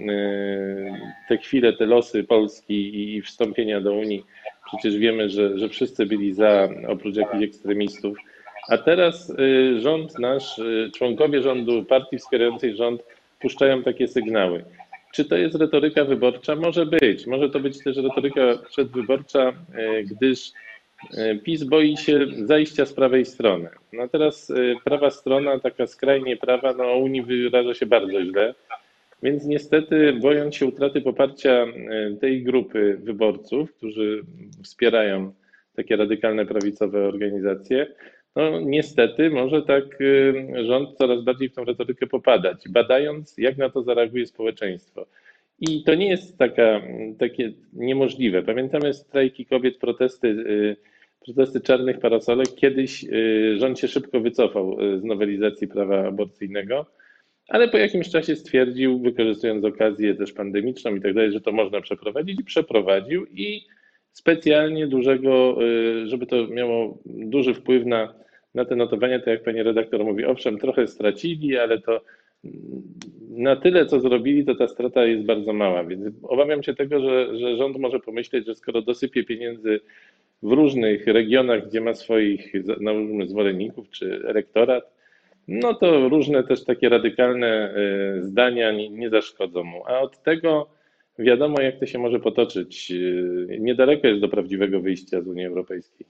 te 1.30 1.38
chwile, 1.38 1.74
te 1.74 1.86
losy 1.86 2.24
Polski 2.24 3.16
i 3.16 3.22
wstąpienia 3.22 3.82
do 3.82 3.94
Unii. 3.94 4.26
Przecież 4.66 4.98
wiemy, 4.98 5.30
że, 5.30 5.60
że 5.60 5.70
wszyscy 5.70 6.06
byli 6.06 6.34
za, 6.34 6.70
oprócz 6.88 7.16
jakichś 7.16 7.44
ekstremistów. 7.44 8.18
A 8.70 8.78
teraz 8.78 9.30
y, 9.30 9.82
rząd 9.82 10.20
nasz, 10.20 10.60
y, 10.60 10.92
członkowie 10.98 11.42
rządu, 11.42 11.86
partii 11.86 12.18
wspierającej 12.18 12.76
rząd 12.76 13.02
puszczają 13.40 13.84
takie 13.84 14.08
sygnały. 14.08 14.66
Czy 15.14 15.26
to 15.26 15.38
jest 15.38 15.56
retoryka 15.56 16.06
wyborcza? 16.06 16.56
Może 16.56 16.86
być. 16.86 17.28
Może 17.28 17.50
to 17.50 17.60
być 17.60 17.84
też 17.84 17.98
retoryka 17.98 18.42
przedwyborcza, 18.70 19.50
y, 19.50 20.04
gdyż 20.04 20.52
PiS 21.44 21.64
boi 21.64 21.98
się 21.98 22.20
zajścia 22.46 22.86
z 22.86 22.94
prawej 22.94 23.26
strony. 23.26 23.70
No 23.94 24.08
teraz 24.08 24.52
prawa 24.84 25.10
strona, 25.10 25.60
taka 25.60 25.88
skrajnie 25.88 26.38
prawa, 26.38 26.74
no 26.74 26.84
o 26.84 26.98
Unii 26.98 27.22
wyraża 27.22 27.74
się 27.74 27.86
bardzo 27.86 28.24
źle. 28.24 28.54
Więc 29.24 29.46
niestety, 29.46 30.14
bojąc 30.14 30.56
się 30.56 30.66
utraty 30.66 31.02
poparcia 31.02 31.66
tej 32.22 32.44
grupy 32.44 32.98
wyborców, 33.04 33.74
którzy 33.74 34.24
wspierają 34.64 35.34
takie 35.76 35.96
radykalne 35.96 36.46
prawicowe 36.46 37.08
organizacje, 37.08 37.88
no 38.36 38.60
niestety 38.60 39.30
może 39.30 39.62
tak 39.62 40.02
y, 40.02 40.34
rząd 40.66 40.98
coraz 40.98 41.24
bardziej 41.24 41.50
w 41.50 41.54
tą 41.54 41.66
retorykę 41.66 42.08
popadać, 42.08 42.64
badając 42.70 43.38
jak 43.38 43.58
na 43.58 43.70
to 43.70 43.84
zareaguje 43.84 44.26
społeczeństwo. 44.26 45.06
I 45.60 45.84
to 45.84 45.96
nie 45.96 46.10
jest 46.10 46.38
taka, 46.38 46.82
takie 47.20 47.52
niemożliwe. 47.74 48.44
Pamiętamy 48.44 48.94
strajki 48.94 49.46
kobiet, 49.46 49.78
protesty, 49.78 50.28
y, 50.28 50.76
protesty 51.26 51.62
czarnych 51.62 52.00
parasolek. 52.00 52.56
Kiedyś 52.56 53.06
rząd 53.58 53.80
się 53.80 53.88
szybko 53.88 54.20
wycofał 54.20 54.78
z 54.98 55.04
nowelizacji 55.04 55.68
prawa 55.68 56.08
aborcyjnego, 56.08 56.86
ale 57.50 57.68
po 57.68 57.78
jakimś 57.78 58.10
czasie 58.10 58.36
stwierdził, 58.36 59.00
wykorzystując 59.00 59.66
okazję 59.66 60.16
też 60.16 60.32
pandemiczną 60.34 60.96
i 60.96 61.02
tak 61.02 61.14
dalej, 61.14 61.32
że 61.32 61.42
to 61.42 61.52
można 61.52 61.82
przeprowadzić 61.82 62.40
i 62.40 62.44
przeprowadził 62.44 63.26
i 63.26 63.62
specjalnie 64.12 64.88
dużego, 64.88 65.58
żeby 66.06 66.26
to 66.26 66.48
miało 66.48 66.98
duży 67.06 67.54
wpływ 67.54 67.86
na 67.86 68.14
na 68.56 68.66
te 68.66 68.76
notowania, 68.76 69.20
to 69.20 69.30
jak 69.30 69.44
pani 69.44 69.64
redaktor 69.64 70.06
mówi, 70.06 70.26
owszem, 70.26 70.58
trochę 70.58 70.88
stracili, 70.88 71.58
ale 71.58 71.82
to 71.82 72.02
na 73.30 73.56
tyle, 73.56 73.86
co 73.86 74.00
zrobili, 74.00 74.46
to 74.46 74.56
ta 74.56 74.68
strata 74.68 75.06
jest 75.06 75.26
bardzo 75.26 75.54
mała. 75.54 75.84
Więc 75.84 76.06
obawiam 76.24 76.64
się 76.64 76.76
tego, 76.76 77.00
że, 77.00 77.38
że 77.38 77.58
rząd 77.58 77.78
może 77.78 78.00
pomyśleć, 78.00 78.46
że 78.46 78.56
skoro 78.56 78.82
dosypie 78.82 79.24
pieniędzy 79.24 79.80
w 80.44 80.52
różnych 80.52 81.08
regionach, 81.08 81.68
gdzie 81.68 81.82
ma 81.82 81.94
swoich 81.94 82.54
no, 82.80 82.94
zwolenników 83.28 83.90
czy 83.90 84.20
rektorat, 84.24 84.99
no 85.50 85.74
to 85.74 86.10
różne 86.10 86.44
też 86.44 86.64
takie 86.66 86.90
radykalne 86.90 87.48
e, 87.48 88.22
zdania 88.22 88.72
nie, 88.72 89.10
zaszkodzą 89.10 89.64
mu. 89.64 89.84
A 89.88 90.00
od 90.00 90.24
tego 90.24 90.70
wiadomo, 91.20 91.62
jak 91.62 91.80
to 91.80 91.86
się 91.86 92.00
może 92.00 92.20
potoczyć. 92.20 92.92
E, 92.92 93.60
niedaleko 93.60 94.08
jest 94.08 94.22
do 94.22 94.30
prawdziwego 94.30 94.80
wyjścia 94.82 95.22
z 95.22 95.28
Unii 95.28 95.46
Europejskiej. 95.46 96.08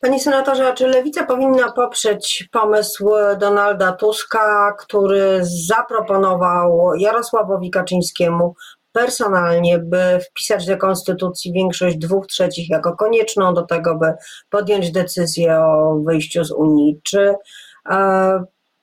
Panie 0.00 0.20
senatorze, 0.20 0.74
czy 0.74 0.86
lewica 0.86 1.26
powinna 1.26 1.72
poprzeć 1.72 2.48
pomysł 2.52 3.10
Donalda 3.40 3.92
Tuska, 3.92 4.74
który 4.78 5.40
zaproponował 5.42 6.94
Jarosławowi 6.94 7.70
Kaczyńskiemu 7.70 8.54
personalnie, 8.92 9.78
by 9.78 10.18
wpisać 10.30 10.66
do 10.66 10.76
konstytucji 10.76 11.52
większość 11.52 11.96
dwóch 11.96 12.26
trzecich 12.26 12.70
jako 12.70 12.96
konieczną 12.96 13.54
do 13.54 13.62
tego, 13.62 13.94
by 13.94 14.12
podjąć 14.50 14.92
decyzję 14.92 15.58
o 15.58 16.00
wyjściu 16.06 16.44
z 16.44 16.52
Unii? 16.52 17.00
Czy 17.02 17.34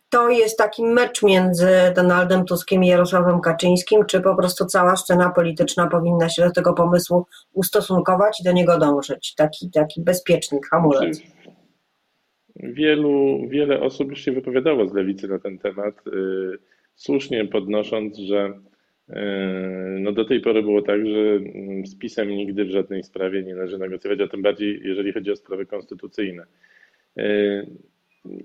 to 0.10 0.30
jest 0.30 0.58
taki 0.58 0.84
mecz 0.84 1.24
między 1.24 1.68
Donaldem 1.96 2.46
Tuskiem 2.46 2.84
i 2.84 2.88
Jarosławem 2.88 3.42
Kaczyńskim, 3.42 4.06
czy 4.06 4.22
po 4.22 4.36
prostu 4.36 4.66
cała 4.66 4.96
scena 4.96 5.30
polityczna 5.30 5.88
powinna 5.88 6.30
się 6.30 6.42
do 6.42 6.52
tego 6.52 6.74
pomysłu 6.74 7.26
ustosunkować 7.54 8.42
i 8.42 8.44
do 8.44 8.52
niego 8.52 8.78
dążyć? 8.78 9.36
Taki, 9.36 9.72
taki 9.72 10.02
bezpiecznik, 10.02 10.68
hamulec. 10.68 11.22
Wielu, 12.56 13.40
wiele 13.50 13.82
osób 13.82 14.10
już 14.10 14.22
się 14.22 14.32
wypowiadało 14.32 14.88
z 14.88 14.94
lewicy 14.94 15.28
na 15.28 15.40
ten 15.40 15.58
temat, 15.58 16.08
y, 16.08 16.12
słusznie 16.96 17.46
podnosząc, 17.46 18.18
że 18.18 18.60
y, 19.10 19.14
no 20.00 20.12
do 20.12 20.26
tej 20.26 20.42
pory 20.42 20.62
było 20.62 20.82
tak, 20.82 21.06
że 21.06 21.20
mm, 21.20 21.86
z 21.86 21.98
PiSem 21.98 22.30
nigdy 22.30 22.66
w 22.66 22.70
żadnej 22.70 23.04
sprawie 23.04 23.44
nie 23.44 23.56
należy 23.56 23.78
negocjować, 23.78 24.20
a 24.22 24.28
tym 24.28 24.42
bardziej 24.42 24.82
jeżeli 24.84 25.14
chodzi 25.14 25.32
o 25.32 25.36
sprawy 25.36 25.66
konstytucyjne. 25.66 26.46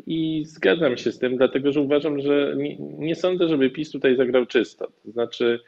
I 0.06 0.42
zgadzam 0.46 0.96
się 0.96 1.12
z 1.12 1.18
tym, 1.18 1.36
dlatego 1.36 1.72
że 1.72 1.80
uważam, 1.80 2.20
że 2.20 2.54
nie, 2.56 2.76
nie 2.78 3.14
sądzę, 3.14 3.48
żeby 3.48 3.70
PiS 3.70 3.90
tutaj 3.90 4.16
zagrał 4.16 4.46
czysto. 4.46 4.92
To 5.04 5.10
znaczy, 5.10 5.60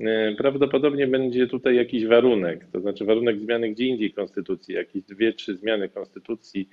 e, 0.00 0.34
prawdopodobnie 0.38 1.06
będzie 1.06 1.46
tutaj 1.46 1.76
jakiś 1.76 2.06
warunek, 2.06 2.66
to 2.72 2.80
znaczy 2.80 3.04
warunek 3.04 3.40
zmiany 3.40 3.70
gdzie 3.70 3.86
indziej 3.86 4.12
konstytucji, 4.12 4.74
jakieś 4.74 5.02
dwie, 5.02 5.32
trzy 5.32 5.56
zmiany 5.56 5.88
konstytucji 5.88 6.68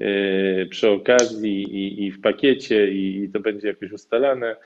e, 0.00 0.66
przy 0.66 0.90
okazji 0.90 1.62
i, 1.62 2.04
i 2.04 2.12
w 2.12 2.20
pakiecie, 2.20 2.92
i, 2.92 3.24
i 3.24 3.28
to 3.28 3.40
będzie 3.40 3.68
jakoś 3.68 3.92
ustalane. 3.92 4.56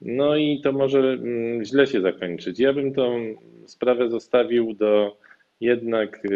No 0.00 0.36
i 0.36 0.60
to 0.60 0.72
może 0.72 0.98
mm, 0.98 1.64
źle 1.64 1.86
się 1.86 2.00
zakończyć. 2.00 2.58
Ja 2.58 2.72
bym 2.72 2.94
tą 2.94 3.34
sprawę 3.66 4.10
zostawił 4.10 4.74
do 4.74 5.18
jednak 5.60 6.22
e, 6.24 6.28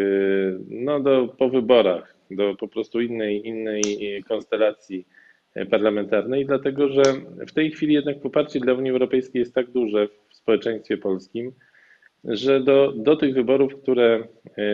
no 0.69 0.99
do, 0.99 1.27
po 1.37 1.49
wyborach 1.49 2.15
do 2.31 2.55
po 2.55 2.67
prostu 2.67 3.01
innej, 3.01 3.47
innej 3.47 3.83
konstelacji 4.27 5.07
parlamentarnej, 5.69 6.45
dlatego 6.45 6.89
że 6.89 7.03
w 7.47 7.51
tej 7.51 7.71
chwili 7.71 7.93
jednak 7.93 8.19
poparcie 8.19 8.59
dla 8.59 8.73
Unii 8.73 8.91
Europejskiej 8.91 9.39
jest 9.39 9.55
tak 9.55 9.71
duże 9.71 10.07
w 10.29 10.35
społeczeństwie 10.35 10.97
polskim, 10.97 11.51
że 12.23 12.59
do, 12.59 12.91
do 12.91 13.15
tych 13.15 13.33
wyborów, 13.33 13.81
które 13.81 14.27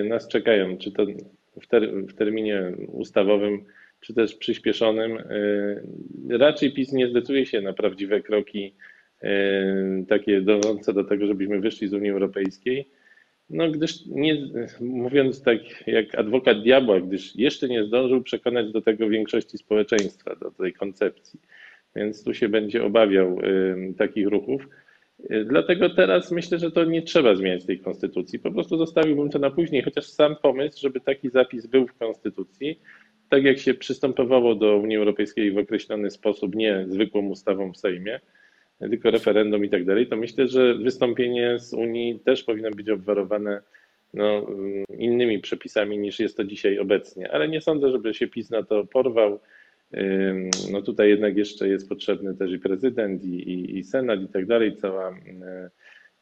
nas 0.10 0.28
czekają, 0.28 0.78
czy 0.78 0.92
to 0.92 1.06
w, 1.62 1.68
ter, 1.68 1.92
w 1.92 2.14
terminie 2.14 2.72
ustawowym, 2.88 3.66
czy 4.02 4.14
też 4.14 4.36
przyspieszonym, 4.36 5.18
raczej 6.30 6.74
PiS 6.74 6.94
nie 6.94 7.08
zdecyduje 7.08 7.46
się 7.46 7.62
na 7.62 7.74
prawdziwe 7.74 8.22
kroki 8.22 8.74
takie 10.08 10.42
dążące 10.42 10.94
do 10.94 11.04
tego, 11.04 11.28
żebyśmy 11.28 11.60
wyszli 11.60 11.88
z 11.88 11.94
Unii 11.94 12.10
Europejskiej 12.10 12.90
no, 13.50 13.72
gdyż 13.72 14.06
nie, 14.06 14.38
mówiąc 14.80 15.44
tak 15.44 15.60
jak 15.88 16.16
adwokat 16.16 16.64
diabła, 16.64 17.00
gdyż 17.00 17.36
jeszcze 17.36 17.68
nie 17.68 17.84
zdążył 17.84 18.24
przekonać 18.24 18.72
do 18.72 18.82
tego 18.82 19.10
większości 19.10 19.58
społeczeństwa, 19.58 20.36
do 20.36 20.52
tej 20.52 20.74
koncepcji. 20.74 21.40
Więc 21.96 22.24
tu 22.24 22.34
się 22.34 22.50
będzie 22.50 22.84
obawiał 22.84 23.40
y, 23.40 23.94
takich 23.98 24.28
ruchów. 24.28 24.68
Y, 25.32 25.46
dlatego 25.46 25.90
teraz 25.90 26.32
myślę, 26.32 26.60
że 26.60 26.72
to 26.72 26.84
nie 26.84 27.02
trzeba 27.02 27.36
zmieniać 27.36 27.66
tej 27.66 27.80
konstytucji. 27.80 28.40
Po 28.40 28.52
prostu 28.52 28.78
zostawiłbym 28.78 29.30
to 29.30 29.40
na 29.40 29.52
później, 29.52 29.82
chociaż 29.82 30.06
sam 30.06 30.36
pomysł, 30.36 30.82
żeby 30.82 31.00
taki 31.00 31.30
zapis 31.30 31.68
był 31.68 31.88
w 31.88 31.98
konstytucji, 31.98 32.80
tak 33.30 33.44
jak 33.44 33.58
się 33.58 33.74
przystępowało 33.74 34.56
do 34.56 34.78
Unii 34.78 34.98
Europejskiej 34.98 35.52
w 35.52 35.58
określony 35.58 36.12
sposób, 36.12 36.56
nie 36.56 36.86
zwykłą 36.88 37.28
ustawą 37.28 37.74
w 37.74 37.78
Sejmie, 37.78 38.20
tylko 38.80 39.12
referendum 39.12 39.66
i 39.66 39.70
tak 39.70 39.86
dalej, 39.86 40.08
to 40.08 40.18
myślę, 40.18 40.48
że 40.48 40.76
wystąpienie 40.76 41.60
z 41.60 41.74
Unii 41.74 42.20
też 42.20 42.44
powinno 42.44 42.72
być 42.72 42.90
obwarowane 42.90 43.62
no, 44.14 44.48
innymi 44.98 45.40
przepisami 45.40 45.98
niż 45.98 46.20
jest 46.20 46.38
to 46.38 46.44
dzisiaj 46.44 46.80
obecnie. 46.80 47.32
Ale 47.32 47.48
nie 47.48 47.62
sądzę, 47.62 47.92
żeby 47.92 48.14
się 48.14 48.28
PiS 48.28 48.50
na 48.50 48.64
to 48.64 48.86
porwał. 48.86 49.40
No 50.72 50.82
tutaj 50.82 51.10
jednak 51.10 51.38
jeszcze 51.38 51.70
jest 51.70 51.90
potrzebny 51.90 52.36
też 52.36 52.52
i 52.52 52.60
prezydent, 52.60 53.24
i, 53.24 53.36
i, 53.36 53.78
i 53.78 53.84
senat, 53.84 54.22
i 54.22 54.28
tak 54.28 54.46
dalej, 54.46 54.76
cała, 54.76 55.18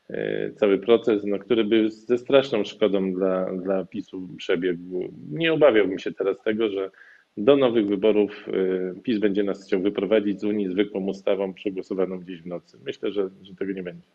e, 0.10 0.52
cały 0.56 0.78
proces, 0.78 1.24
no, 1.26 1.40
który 1.40 1.64
by 1.64 1.92
ze 1.92 2.18
straszną 2.18 2.64
szkodą 2.64 3.14
dla, 3.14 3.54
dla 3.54 3.86
PiSu 3.86 4.30
przebiegł. 4.38 5.14
Nie 5.32 5.54
obawiałbym 5.54 6.00
się 6.00 6.12
teraz 6.12 6.42
tego, 6.44 6.70
że 6.70 6.92
do 7.38 7.56
nowych 7.56 7.88
wyborów 7.88 8.32
y, 8.48 9.02
PiS 9.04 9.20
będzie 9.20 9.44
nas 9.44 9.64
chciał 9.64 9.82
wyprowadzić 9.82 10.42
z 10.42 10.44
Unii 10.44 10.72
zwykłą 10.72 11.06
ustawą 11.06 11.54
przegłosowaną 11.54 12.20
gdzieś 12.20 12.42
w 12.42 12.46
nocy. 12.46 12.78
Myślę, 12.86 13.12
że, 13.12 13.30
że 13.42 13.56
tego 13.56 13.74
nie 13.74 13.84
będzie. 13.84 14.08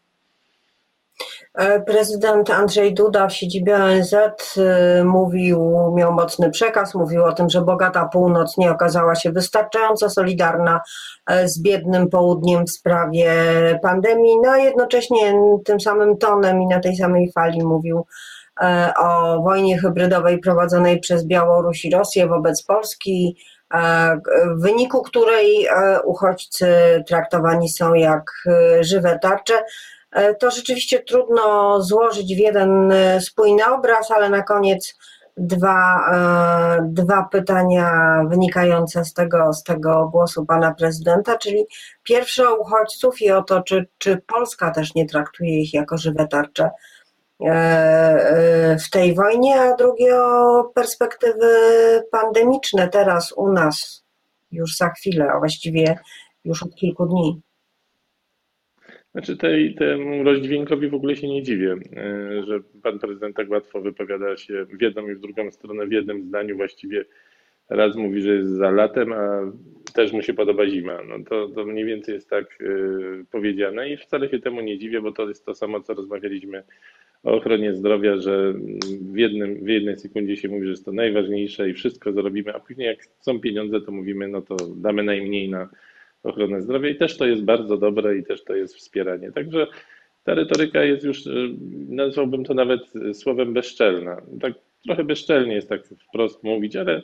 E, 1.55 1.81
prezydent 1.81 2.51
Andrzej 2.51 2.95
Duda 2.95 3.29
w 3.29 3.33
siedzibie 3.33 3.77
ONZ 3.77 4.13
y, 4.13 5.05
mówił, 5.05 5.73
miał 5.97 6.13
mocny 6.13 6.51
przekaz, 6.51 6.95
mówił 6.95 7.25
o 7.25 7.33
tym, 7.33 7.51
że 7.51 7.63
bogata 7.63 8.09
północ 8.09 8.59
nie 8.59 8.71
okazała 8.71 9.15
się 9.15 9.33
wystarczająco 9.33 10.11
solidarna 10.11 10.81
e, 11.27 11.49
z 11.49 11.63
biednym 11.63 12.09
południem 12.09 12.67
w 12.67 12.71
sprawie 12.71 13.33
pandemii, 13.83 14.37
no 14.43 14.51
a 14.51 14.59
jednocześnie 14.59 15.35
tym 15.65 15.81
samym 15.81 16.19
tonem 16.19 16.63
i 16.63 16.67
na 16.67 16.81
tej 16.81 16.97
samej 16.97 17.33
fali 17.33 17.65
mówił 17.65 18.07
o 18.97 19.43
wojnie 19.43 19.79
hybrydowej 19.79 20.39
prowadzonej 20.39 21.01
przez 21.01 21.27
Białoruś 21.27 21.85
i 21.85 21.91
Rosję 21.91 22.27
wobec 22.27 22.63
Polski, 22.63 23.37
e, 23.75 24.21
w 24.57 24.63
wyniku 24.63 25.03
której 25.03 25.67
e, 25.67 26.03
uchodźcy 26.05 26.67
traktowani 27.07 27.69
są 27.69 27.95
jak 27.95 28.31
żywe 28.81 29.19
tarcze. 29.23 29.55
E, 30.13 30.35
to 30.35 30.51
rzeczywiście 30.51 31.03
trudno 31.03 31.77
złożyć 31.83 32.35
w 32.35 32.39
jeden 32.39 32.93
e, 32.93 33.21
spójny 33.21 33.67
obraz, 33.67 34.11
ale 34.11 34.31
na 34.31 34.43
koniec 34.43 34.95
dwa, 35.37 36.11
e, 36.13 36.89
dwa 36.89 37.23
pytania 37.23 37.91
wynikające 38.29 39.05
z 39.05 39.13
tego, 39.13 39.53
z 39.53 39.63
tego 39.63 40.09
głosu 40.13 40.47
pana 40.47 40.75
prezydenta, 40.75 41.39
czyli 41.39 41.67
pierwsze 42.03 42.49
o 42.49 42.57
uchodźców 42.57 43.23
i 43.23 43.31
o 43.31 43.43
to, 43.43 43.63
czy, 43.63 43.87
czy 43.99 44.23
Polska 44.27 44.71
też 44.71 44.95
nie 44.95 45.07
traktuje 45.07 45.61
ich 45.61 45.75
jako 45.75 45.99
żywe 45.99 46.27
tarcze 46.29 46.71
w 48.87 48.91
tej 48.91 49.15
wojnie, 49.15 49.61
a 49.61 49.77
drugie 49.77 50.17
o 50.17 50.65
perspektywy 50.75 51.47
pandemiczne 52.11 52.89
teraz 52.89 53.33
u 53.37 53.53
nas, 53.53 54.05
już 54.53 54.77
za 54.77 54.91
chwilę, 54.91 55.29
a 55.35 55.39
właściwie 55.39 55.99
już 56.45 56.63
od 56.63 56.75
kilku 56.75 57.07
dni. 57.07 57.41
Znaczy 59.13 59.37
tej, 59.37 59.75
temu 59.75 60.25
rozdźwiękowi 60.25 60.89
w 60.89 60.95
ogóle 60.95 61.17
się 61.17 61.29
nie 61.29 61.43
dziwię, 61.43 61.73
e, 61.97 62.43
że 62.43 62.61
pan 62.83 62.99
prezydent 62.99 63.37
tak 63.37 63.51
łatwo 63.51 63.81
wypowiada 63.81 64.37
się 64.37 64.65
w 64.65 64.83
jedną 64.83 65.09
i 65.09 65.15
w 65.15 65.21
drugą 65.21 65.51
stronę 65.51 65.87
w 65.87 65.93
jednym 65.93 66.23
zdaniu 66.23 66.57
właściwie 66.57 67.05
raz 67.69 67.97
mówi, 67.97 68.23
że 68.23 68.35
jest 68.35 68.51
za 68.51 68.71
latem, 68.71 69.13
a 69.13 69.53
też 69.95 70.13
mu 70.13 70.23
się 70.23 70.35
podoba 70.35 70.67
zima. 70.67 70.99
No 71.09 71.25
to, 71.29 71.49
to 71.49 71.65
mniej 71.65 71.85
więcej 71.85 72.15
jest 72.15 72.31
tak 72.31 72.59
powiedziane 73.31 73.89
i 73.89 73.97
wcale 73.97 74.29
się 74.29 74.39
temu 74.39 74.61
nie 74.61 74.79
dziwię, 74.79 75.01
bo 75.01 75.13
to 75.13 75.29
jest 75.29 75.47
to 75.47 75.55
samo, 75.55 75.81
co 75.81 75.95
rozmawialiśmy 75.95 76.63
o 77.25 77.35
ochronie 77.35 77.75
zdrowia, 77.75 78.17
że 78.17 78.55
w, 79.13 79.17
jednym, 79.17 79.65
w 79.65 79.69
jednej 79.69 79.97
sekundzie 79.97 80.37
się 80.37 80.49
mówi, 80.49 80.65
że 80.65 80.71
jest 80.71 80.85
to 80.85 80.93
najważniejsze 80.93 81.71
i 81.71 81.75
wszystko 81.75 82.13
zrobimy, 82.13 82.55
a 82.55 82.61
później 82.61 82.87
jak 82.87 82.99
są 83.21 83.41
pieniądze, 83.41 83.81
to 83.81 83.93
mówimy, 83.93 84.29
no 84.29 84.43
to 84.43 84.57
damy 84.77 85.03
najmniej 85.03 85.49
na 85.49 85.69
ochronę 86.23 86.63
zdrowia 86.63 86.89
i 86.89 86.97
też 86.97 87.17
to 87.17 87.27
jest 87.27 87.43
bardzo 87.43 87.77
dobre 87.77 88.19
i 88.19 88.25
też 88.25 88.45
to 88.45 88.55
jest 88.55 88.77
wspieranie. 88.77 89.33
Także 89.33 89.67
ta 90.25 90.35
retoryka 90.35 90.85
jest 90.85 91.05
już, 91.05 91.27
y, 91.27 91.51
nazwałbym 91.89 92.45
to 92.45 92.55
nawet 92.55 92.81
słowem 93.13 93.53
bezczelna. 93.53 94.23
Tak 94.41 94.53
trochę 94.85 95.05
bezczelnie 95.05 95.55
jest 95.55 95.69
tak 95.69 95.83
wprost 95.87 96.45
mówić, 96.45 96.77
ale 96.77 97.03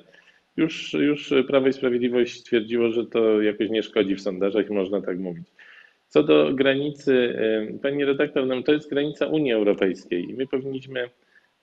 już, 0.56 0.92
już 0.92 1.34
Prawo 1.46 1.68
i 1.68 1.72
Sprawiedliwość 1.72 2.40
stwierdziło, 2.40 2.90
że 2.90 3.06
to 3.06 3.42
jakoś 3.42 3.70
nie 3.70 3.82
szkodzi 3.82 4.14
w 4.14 4.20
sondażach 4.20 4.70
i 4.70 4.72
można 4.72 5.02
tak 5.02 5.18
mówić. 5.18 5.44
Co 6.08 6.22
do 6.22 6.54
granicy, 6.54 7.38
pani 7.82 8.04
redaktor, 8.04 8.46
no 8.46 8.62
to 8.62 8.72
jest 8.72 8.90
granica 8.90 9.26
Unii 9.26 9.52
Europejskiej 9.52 10.30
i 10.30 10.34
my 10.34 10.46
powinniśmy 10.46 11.10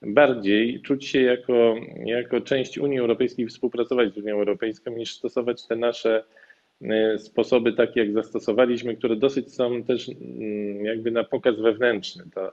bardziej 0.02 0.82
czuć 0.82 1.06
się 1.06 1.20
jako, 1.20 1.74
jako 2.04 2.40
część 2.40 2.78
Unii 2.78 2.98
Europejskiej, 2.98 3.46
współpracować 3.46 4.14
z 4.14 4.18
Unią 4.18 4.34
Europejską, 4.34 4.96
niż 4.96 5.14
stosować 5.14 5.66
te 5.66 5.76
nasze 5.76 6.24
sposoby 7.18 7.72
takie, 7.72 8.00
jak 8.00 8.12
zastosowaliśmy, 8.12 8.96
które 8.96 9.16
dosyć 9.16 9.54
są 9.54 9.84
też 9.84 10.10
jakby 10.82 11.10
na 11.10 11.24
pokaz 11.24 11.60
wewnętrzny. 11.60 12.24
To 12.34 12.52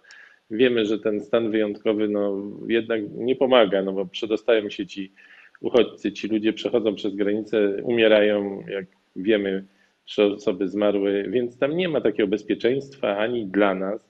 wiemy, 0.52 0.86
że 0.86 1.00
ten 1.00 1.22
stan 1.22 1.52
wyjątkowy 1.52 2.08
no, 2.08 2.44
jednak 2.68 3.02
nie 3.16 3.36
pomaga, 3.36 3.82
no 3.82 3.94
bo 3.94 4.06
przedostają 4.06 4.70
się 4.70 4.86
ci 4.86 5.14
uchodźcy, 5.62 6.12
ci 6.12 6.28
ludzie 6.28 6.54
przechodzą 6.54 6.96
przez 6.96 7.16
granicę, 7.16 7.78
umierają, 7.84 8.64
jak 8.68 8.86
wiemy, 9.16 9.66
trzy 10.06 10.24
osoby 10.24 10.68
zmarły, 10.68 11.26
więc 11.30 11.58
tam 11.58 11.78
nie 11.78 11.90
ma 11.90 12.02
takiego 12.02 12.28
bezpieczeństwa 12.28 13.18
ani 13.18 13.46
dla 13.46 13.76
nas, 13.76 14.10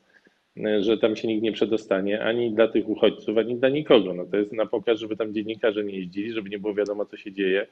że 0.79 0.97
tam 0.97 1.15
się 1.15 1.27
nikt 1.27 1.43
nie 1.43 1.51
przedostanie, 1.51 2.23
ani 2.23 2.51
dla 2.51 2.67
tych 2.67 2.89
uchodźców, 2.89 3.37
ani 3.37 3.55
dla 3.55 3.69
nikogo. 3.69 4.13
No 4.13 4.25
to 4.25 4.37
jest 4.37 4.53
na 4.53 4.65
pokaz, 4.65 4.99
żeby 4.99 5.17
tam 5.17 5.33
dziennikarze 5.33 5.83
nie 5.83 5.95
jeździli, 5.95 6.33
żeby 6.33 6.49
nie 6.49 6.59
było 6.59 6.73
wiadomo, 6.73 7.05
co 7.05 7.17
się 7.17 7.31
dzieje, 7.31 7.67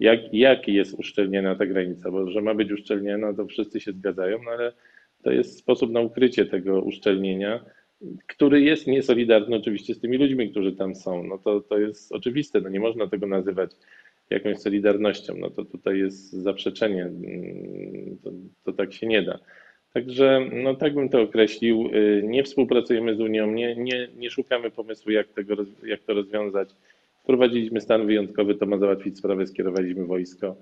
jak, 0.00 0.20
jak 0.34 0.68
jest 0.68 0.98
uszczelniona 0.98 1.54
ta 1.54 1.66
granica, 1.66 2.10
bo 2.10 2.30
że 2.30 2.42
ma 2.42 2.54
być 2.54 2.72
uszczelniona, 2.72 3.34
to 3.34 3.46
wszyscy 3.46 3.80
się 3.80 3.92
zgadzają, 3.92 4.38
no 4.44 4.50
ale 4.50 4.72
to 5.22 5.32
jest 5.32 5.58
sposób 5.58 5.92
na 5.92 6.00
ukrycie 6.00 6.46
tego 6.46 6.82
uszczelnienia 6.82 7.64
który 8.26 8.60
jest 8.60 8.86
niesolidarny 8.86 9.56
oczywiście 9.56 9.94
z 9.94 10.00
tymi 10.00 10.18
ludźmi, 10.18 10.50
którzy 10.50 10.72
tam 10.72 10.94
są. 10.94 11.22
No 11.24 11.38
to, 11.38 11.60
to 11.60 11.78
jest 11.78 12.12
oczywiste, 12.12 12.60
no 12.60 12.68
nie 12.68 12.80
można 12.80 13.06
tego 13.06 13.26
nazywać 13.26 13.70
jakąś 14.30 14.58
solidarnością. 14.58 15.34
No 15.36 15.50
to 15.50 15.64
tutaj 15.64 15.98
jest 15.98 16.32
zaprzeczenie, 16.32 17.02
mm, 17.02 18.18
to, 18.24 18.30
to 18.64 18.72
tak 18.72 18.92
się 18.92 19.06
nie 19.06 19.22
da. 19.22 19.38
Także 19.94 20.40
no 20.52 20.74
tak 20.74 20.94
bym 20.94 21.08
to 21.08 21.22
określił. 21.22 21.90
Y, 21.94 22.22
nie 22.26 22.44
współpracujemy 22.44 23.16
z 23.16 23.20
Unią, 23.20 23.46
nie, 23.46 23.76
nie, 23.76 24.08
nie 24.16 24.30
szukamy 24.30 24.70
pomysłu, 24.70 25.12
jak, 25.12 25.28
tego, 25.28 25.54
jak 25.86 26.02
to 26.02 26.14
rozwiązać. 26.14 26.70
Wprowadziliśmy 27.22 27.80
stan 27.80 28.06
wyjątkowy, 28.06 28.54
to 28.54 28.66
ma 28.66 28.78
załatwić 28.78 29.18
sprawę, 29.18 29.46
skierowaliśmy 29.46 30.06
wojsko. 30.06 30.56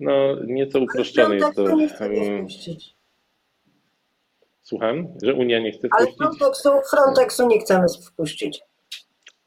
No 0.00 0.36
nieco 0.46 0.80
uproszczone 0.80 1.36
jest 1.36 1.54
to. 1.54 1.66
Słucham, 4.62 5.08
że 5.22 5.34
Unia 5.34 5.58
nie 5.60 5.72
chce 5.72 5.88
wpuścić? 5.88 6.16
Ale 6.20 6.28
Frontexu, 6.28 6.70
Frontexu 6.90 7.48
nie 7.48 7.60
chcemy 7.60 7.86
wpuścić. 8.06 8.60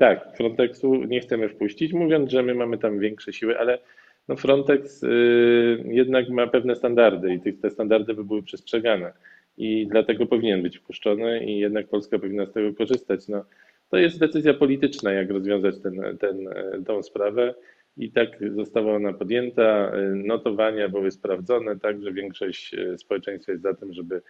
Tak, 0.01 0.37
Frontexu 0.37 0.95
nie 0.95 1.19
chcemy 1.19 1.49
wpuścić, 1.49 1.93
mówiąc, 1.93 2.31
że 2.31 2.43
my 2.43 2.55
mamy 2.55 2.77
tam 2.77 2.99
większe 2.99 3.33
siły, 3.33 3.59
ale 3.59 3.79
no 4.27 4.35
Frontex 4.35 5.03
y, 5.03 5.83
jednak 5.85 6.29
ma 6.29 6.47
pewne 6.47 6.75
standardy 6.75 7.33
i 7.33 7.53
te 7.53 7.69
standardy 7.69 8.13
by 8.13 8.23
były 8.23 8.43
przestrzegane 8.43 9.13
i 9.57 9.87
dlatego 9.87 10.25
powinien 10.25 10.61
być 10.61 10.77
wpuszczony 10.77 11.45
i 11.45 11.59
jednak 11.59 11.87
Polska 11.87 12.19
powinna 12.19 12.45
z 12.45 12.51
tego 12.51 12.73
korzystać. 12.73 13.27
No, 13.27 13.45
to 13.89 13.97
jest 13.97 14.19
decyzja 14.19 14.53
polityczna, 14.53 15.11
jak 15.11 15.31
rozwiązać 15.31 15.79
ten, 15.79 16.17
ten, 16.19 16.49
tą 16.85 17.03
sprawę 17.03 17.53
i 17.97 18.11
tak 18.11 18.29
została 18.55 18.95
ona 18.95 19.13
podjęta. 19.13 19.91
Notowania 20.15 20.89
były 20.89 21.11
sprawdzone, 21.11 21.79
tak, 21.79 22.03
że 22.03 22.13
większość 22.13 22.73
y, 22.73 22.97
społeczeństwa 22.97 23.51
jest 23.51 23.63
za 23.63 23.73
tym, 23.73 23.93
żeby 23.93 24.21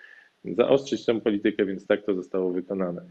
zaostrzyć 0.45 1.05
tę 1.05 1.21
politykę, 1.21 1.65
więc 1.65 1.87
tak 1.87 2.05
to 2.05 2.15
zostało 2.15 2.51
wykonane. 2.51 3.01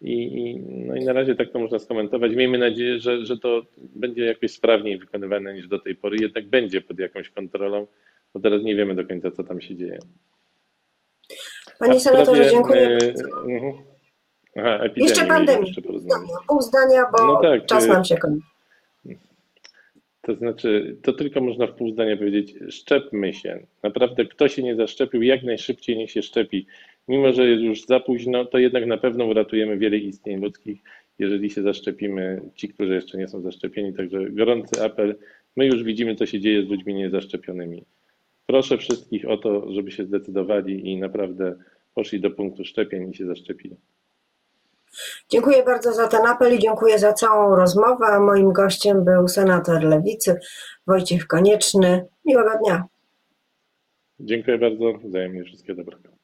I, 0.00 0.12
i, 0.12 0.60
no 0.60 0.96
i 0.96 1.04
na 1.04 1.12
razie 1.12 1.34
tak 1.34 1.50
to 1.50 1.58
można 1.58 1.78
skomentować. 1.78 2.34
Miejmy 2.34 2.58
nadzieję, 2.58 2.98
że, 2.98 3.26
że 3.26 3.38
to 3.38 3.62
będzie 3.78 4.24
jakoś 4.24 4.50
sprawniej 4.50 4.98
wykonywane 4.98 5.54
niż 5.54 5.68
do 5.68 5.78
tej 5.78 5.96
pory, 5.96 6.16
jednak 6.20 6.46
będzie 6.46 6.80
pod 6.80 6.98
jakąś 6.98 7.30
kontrolą, 7.30 7.86
bo 8.34 8.40
teraz 8.40 8.62
nie 8.62 8.76
wiemy 8.76 8.94
do 8.94 9.06
końca, 9.06 9.30
co 9.30 9.44
tam 9.44 9.60
się 9.60 9.76
dzieje. 9.76 9.98
Panie 11.78 12.00
senatorze, 12.00 12.50
dziękuję. 12.50 12.80
E, 12.80 12.96
mhm. 13.52 13.72
Aha, 14.56 14.80
jeszcze 14.96 15.26
pandemia. 15.26 15.60
Jeszcze 15.60 15.82
Pół 16.48 16.60
zdania, 16.62 17.04
bo 17.12 17.26
no 17.26 17.40
tak, 17.42 17.66
czas 17.66 17.86
nam 17.86 18.04
się 18.04 18.16
kończy. 18.16 18.46
To 20.22 20.34
znaczy, 20.34 20.96
to 21.02 21.12
tylko 21.12 21.40
można 21.40 21.66
w 21.66 21.72
pół 21.72 21.90
zdania 21.90 22.16
powiedzieć, 22.16 22.54
szczepmy 22.68 23.34
się. 23.34 23.66
Naprawdę, 23.82 24.24
kto 24.24 24.48
się 24.48 24.62
nie 24.62 24.76
zaszczepił, 24.76 25.22
jak 25.22 25.42
najszybciej 25.42 25.98
niech 25.98 26.10
się 26.10 26.22
szczepi. 26.22 26.66
Mimo, 27.10 27.32
że 27.32 27.48
jest 27.48 27.62
już 27.62 27.86
za 27.86 28.00
późno, 28.00 28.44
to 28.44 28.58
jednak 28.58 28.86
na 28.86 28.96
pewno 28.96 29.24
uratujemy 29.24 29.78
wiele 29.78 29.96
istnień 29.96 30.40
ludzkich, 30.40 30.80
jeżeli 31.18 31.50
się 31.50 31.62
zaszczepimy, 31.62 32.42
ci, 32.54 32.68
którzy 32.68 32.94
jeszcze 32.94 33.18
nie 33.18 33.28
są 33.28 33.40
zaszczepieni. 33.40 33.94
Także 33.94 34.30
gorący 34.30 34.84
apel. 34.84 35.18
My 35.56 35.66
już 35.66 35.84
widzimy, 35.84 36.16
co 36.16 36.26
się 36.26 36.40
dzieje 36.40 36.62
z 36.62 36.68
ludźmi 36.68 36.94
niezaszczepionymi. 36.94 37.84
Proszę 38.46 38.78
wszystkich 38.78 39.28
o 39.28 39.36
to, 39.36 39.72
żeby 39.72 39.90
się 39.90 40.04
zdecydowali 40.04 40.90
i 40.90 40.96
naprawdę 40.96 41.54
poszli 41.94 42.20
do 42.20 42.30
punktu 42.30 42.64
szczepień 42.64 43.10
i 43.10 43.14
się 43.14 43.26
zaszczepili. 43.26 43.76
Dziękuję 45.28 45.62
bardzo 45.62 45.92
za 45.92 46.08
ten 46.08 46.26
apel 46.26 46.54
i 46.54 46.58
dziękuję 46.58 46.98
za 46.98 47.12
całą 47.12 47.56
rozmowę. 47.56 48.20
Moim 48.20 48.52
gościem 48.52 49.04
był 49.04 49.28
senator 49.28 49.84
Lewicy 49.84 50.38
Wojciech 50.86 51.26
Konieczny. 51.26 52.06
Miłego 52.24 52.50
dnia. 52.64 52.84
Dziękuję 54.20 54.58
bardzo. 54.58 54.92
Wzajemnie 55.04 55.44
wszystkiego 55.44 55.84
dobrego. 55.84 56.19